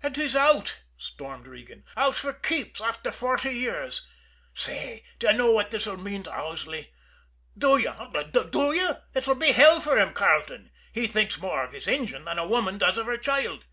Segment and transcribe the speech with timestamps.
[0.00, 1.82] "And he's out!" stormed Regan.
[1.96, 4.06] "Out for keeps after forty years.
[4.54, 6.94] Say, d'ye know what this'll mean to Owsley
[7.58, 8.90] do you, eh, do you?
[9.12, 12.78] It'll be hell for him, Carleton he thinks more of his engine than a woman
[12.78, 13.64] does of her child."